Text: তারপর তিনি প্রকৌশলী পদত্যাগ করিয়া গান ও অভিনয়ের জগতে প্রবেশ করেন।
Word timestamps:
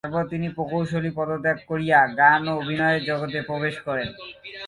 তারপর 0.03 0.23
তিনি 0.27 0.47
প্রকৌশলী 0.49 1.11
পদত্যাগ 1.15 1.57
করিয়া 1.69 1.99
গান 2.19 2.41
ও 2.47 2.53
অভিনয়ের 2.61 3.01
জগতে 3.09 3.39
প্রবেশ 3.41 3.75
করেন। 3.87 4.09